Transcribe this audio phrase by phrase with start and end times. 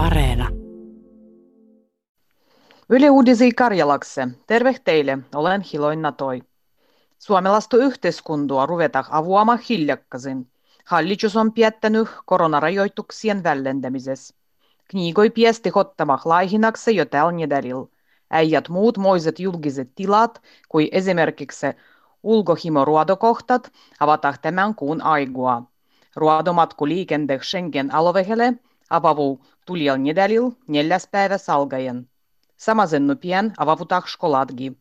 [0.00, 0.48] Areena.
[2.88, 4.28] Yle Uudisi Karjalakse.
[4.46, 6.42] Terve teille, olen Hiloinna Toi.
[7.18, 10.50] Suomalaista yhteiskuntaa ruvetaan avuamaan hiljakkaisin.
[10.84, 14.34] Hallitus on piettänyt koronarajoituksien vällentämisessä.
[14.88, 17.04] Kniigoi piesti hottamak laihinakse jo
[17.36, 17.86] nedärillä.
[18.30, 21.66] Äijät muut moiset julkiset tilat, kuin esimerkiksi
[22.22, 25.62] ulkohimoruodokohtat, avataan tämän kuun aigua.
[26.16, 27.56] Ruodomatku liikenteeksi
[28.90, 32.08] Avavuu tulijal nedälil neljäs päivä salgajen.
[32.56, 34.72] Samasen nupien avavutaan skolatgi.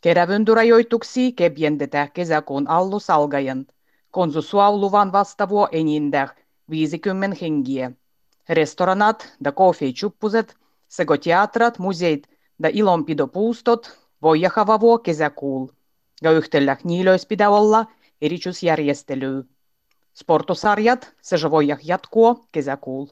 [0.00, 3.66] Kerävyntyrajoituksia kepiendetään kesäkuun allus algaen.
[4.10, 6.28] Konsusuauluvan vastavuo enintään
[6.70, 7.92] 50 hengiä.
[8.48, 10.56] Restoranat da koffeitjuppuset
[10.88, 12.28] sekä teatrat, museit
[12.62, 15.68] da ilonpidopuustot voi jakavavua kesäkuul.
[16.22, 17.86] Ja yhtellä niilöis pitää olla
[18.22, 19.42] erityisjärjestelyä.
[20.14, 23.06] Sportosarjat se voi jatkua kesäkuul.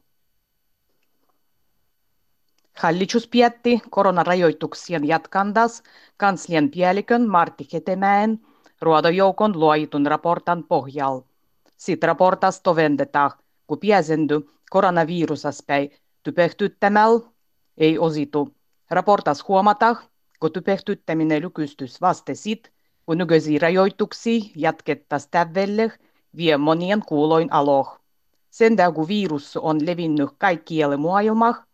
[2.78, 5.83] Hallitus pietti koronarajoituksien jatkandas
[6.16, 8.41] kanslian päällikön Martti Hetemäen
[8.80, 11.20] ruodojoukon luoitun raportan pohjal.
[11.77, 13.30] Sit raportas tovendetaan,
[13.66, 15.91] kun pääsendy koronavirusaspäi
[16.22, 17.20] typehtyttämäl
[17.78, 18.55] ei ositu.
[18.91, 19.97] Raportas huomata,
[20.41, 22.72] kun typehtyttäminen lykystys vaste sit,
[23.06, 25.92] kun nykyisiä rajoituksia jatkettas tävelle
[26.36, 28.00] vie monien kuuloin aloh.
[28.50, 31.67] Sen kun virus on levinnyt kaikkialle maailmassa,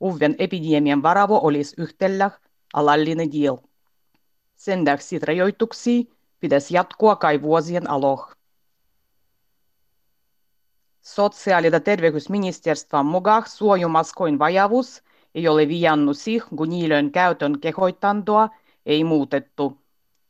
[0.00, 2.30] uuden epidemian varavo olisi yhtellä
[2.74, 3.56] alallinen diel.
[4.56, 6.04] Sen sit rajoituksia
[6.40, 8.32] pitäisi jatkua kai vuosien aloh.
[11.00, 15.02] Sosiaali- ja terveysministeriön mukaan suojumaskoin vajavuus
[15.34, 18.48] ei ole viannut sich, kun niilön käytön kehoittantoa
[18.86, 19.78] ei muutettu.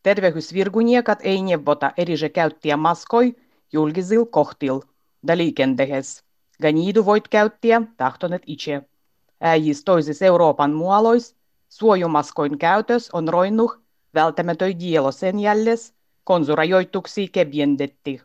[0.02, 3.36] Terveysvirguniekat ei neuvota erise käyttiä maskoi
[3.72, 4.80] julkisil kohtil
[5.26, 6.24] da liikentehes.
[6.62, 8.89] Ganiidu voit käyttiä tahtonet itse.
[9.40, 11.36] Äijis toisissa Euroopan mualois
[11.68, 13.78] suojumaskoin käytös on roinnuh
[14.14, 18.22] välttämätön dielo sen jälles, konsurajoituksia kebiendetti.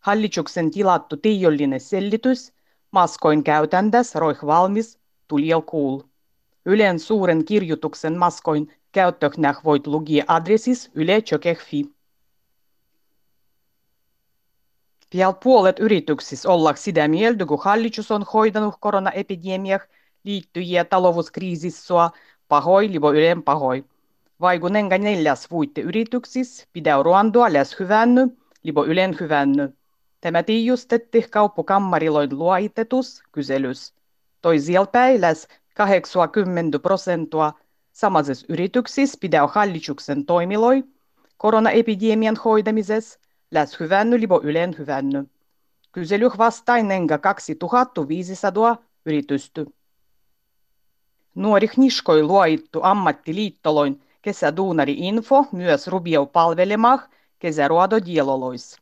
[0.00, 2.52] Hallituksen tilattu tiedollinen selitys
[2.90, 4.98] maskoin käytäntäs roih valmis
[5.28, 6.00] tulijal kuul.
[6.66, 11.92] Ylen suuren kirjoituksen maskoin käyttöknäh voit lukia adressis yle.fi.
[15.10, 19.80] Pian puolet yrityksissä olla sitä mieltä, kun hallitus on hoitanut koronaepidemiah
[20.24, 22.10] liittyjiä talouskriisissä
[22.48, 23.84] pahoi libo ylen pahoi.
[24.40, 29.76] Vaikunenga neljäs vuitte yrityksissä pidä ruandoa läs hyvänny libo ylen hyvänny.
[30.20, 33.94] Tämä tiijustetti kauppukammariloin luoitetus kyselys.
[34.42, 37.52] Toisielpäin läs 80 prosenttia
[37.92, 40.84] samaisessa yrityksissä pidä hallituksen toimiloi
[41.36, 43.18] koronaepidemian hoidamisessa
[43.50, 45.24] läs hyvänny libo ylen hyvänny.
[45.92, 49.66] Kysely vastainenga 2500 yritysty.
[51.34, 58.76] Nuori niskoi luoittu ammattiliittoloin kesäduunari info myös rubiau palvelemah kesäruododielolois.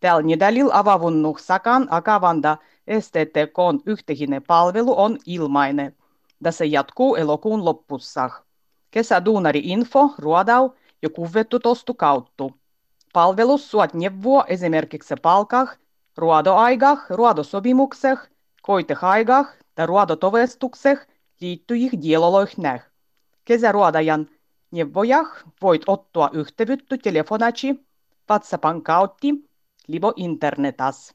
[0.00, 2.56] Tällä nedälil avavunnuh sakan akavanda
[3.00, 5.96] STTKn yhteinen palvelu on ilmainen.
[6.42, 8.30] Tässä jatkuu elokuun loppussa.
[8.90, 10.70] Kesäduunari info ruodau
[11.02, 12.52] jo kuvettu tostu kauttu.
[13.12, 15.76] Palvelus suot neuvoa esimerkiksi palkah,
[16.16, 18.18] ruodoaigah, ruodosopimukseh,
[18.62, 19.46] koitehaigah
[19.76, 21.06] ja ruodotovestukseh
[21.42, 22.82] liittyjih dieloloihnäh.
[23.44, 24.30] Kesäruodajan
[24.70, 25.28] neuvojah
[25.62, 27.86] voit ottaa yhteyttä telefonaci,
[28.30, 29.28] WhatsAppan kautta,
[29.86, 31.14] libo internetas.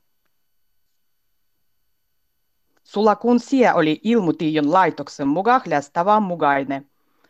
[2.84, 6.90] Sulakun sie oli ilmutiijon laitoksen mukaan lästavan mukainen.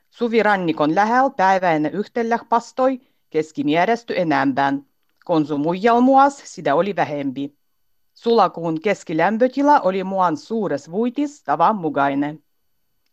[0.10, 4.86] Suvirannikon lähellä päiväinen yhtellä pastoi keskimäärästy enempään.
[5.26, 7.58] Konsumujal muas sitä oli vähempi.
[8.14, 12.47] Sulakuun keskilämpötila oli muan suures vuitis tavan mukainen.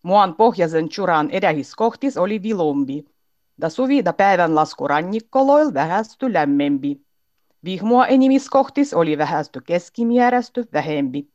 [0.04, 3.04] Muan pohjaisen churan erähiskohtis oli vilumbi.
[3.60, 7.00] Da suvi da päivän lasku rannikkoloil vähästy lämmempi.
[7.65, 11.33] Vihmua enimiskohtis oli vähästy keskimäärästy vähempi.